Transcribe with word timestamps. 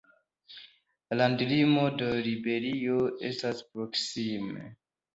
La 1.11 1.17
landlimo 1.19 1.85
de 2.01 2.09
Liberio 2.31 3.01
estas 3.33 3.65
proksime. 3.71 4.71